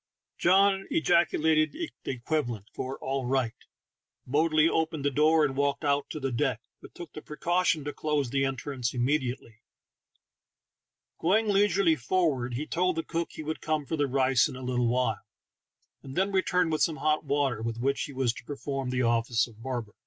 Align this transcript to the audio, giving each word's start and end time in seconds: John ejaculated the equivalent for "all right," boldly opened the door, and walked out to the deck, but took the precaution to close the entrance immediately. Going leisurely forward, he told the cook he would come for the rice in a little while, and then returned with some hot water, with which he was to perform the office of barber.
John 0.39 0.87
ejaculated 0.89 1.73
the 1.73 1.91
equivalent 2.11 2.65
for 2.73 2.97
"all 3.03 3.27
right," 3.27 3.53
boldly 4.25 4.67
opened 4.67 5.05
the 5.05 5.11
door, 5.11 5.45
and 5.45 5.55
walked 5.55 5.85
out 5.85 6.09
to 6.09 6.19
the 6.19 6.31
deck, 6.31 6.59
but 6.81 6.95
took 6.95 7.13
the 7.13 7.21
precaution 7.21 7.83
to 7.83 7.93
close 7.93 8.31
the 8.31 8.43
entrance 8.43 8.95
immediately. 8.95 9.59
Going 11.19 11.49
leisurely 11.49 11.95
forward, 11.95 12.55
he 12.55 12.65
told 12.65 12.95
the 12.95 13.03
cook 13.03 13.33
he 13.33 13.43
would 13.43 13.61
come 13.61 13.85
for 13.85 13.95
the 13.95 14.07
rice 14.07 14.47
in 14.47 14.55
a 14.55 14.63
little 14.63 14.87
while, 14.87 15.21
and 16.01 16.15
then 16.15 16.31
returned 16.31 16.71
with 16.71 16.81
some 16.81 16.97
hot 16.97 17.23
water, 17.23 17.61
with 17.61 17.77
which 17.77 18.01
he 18.05 18.11
was 18.13 18.33
to 18.33 18.43
perform 18.43 18.89
the 18.89 19.03
office 19.03 19.45
of 19.45 19.61
barber. 19.61 19.93